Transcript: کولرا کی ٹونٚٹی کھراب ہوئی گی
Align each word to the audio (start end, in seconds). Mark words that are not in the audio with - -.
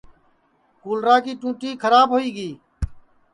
کولرا 0.81 1.15
کی 1.25 1.33
ٹونٚٹی 1.41 1.69
کھراب 1.81 2.07
ہوئی 2.13 2.29
گی 2.35 2.49